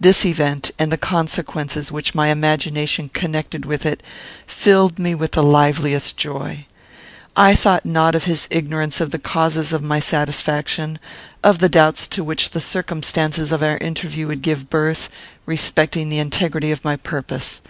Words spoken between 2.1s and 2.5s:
my